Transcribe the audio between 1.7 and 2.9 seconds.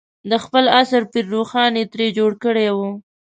یې ترې جوړ کړی و.